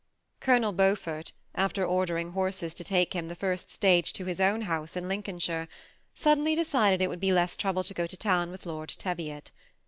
[0.39, 4.95] Colonel Beaufort, after ordering horses to take him the first stage to his own house
[4.95, 5.67] in Lincohishire,
[6.15, 9.51] suddenly decided it would be less trouble to go to town with Lord Teviot.